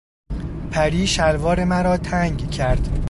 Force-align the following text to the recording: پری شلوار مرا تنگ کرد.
پری 0.71 1.07
شلوار 1.07 1.65
مرا 1.65 1.97
تنگ 1.97 2.49
کرد. 2.51 2.99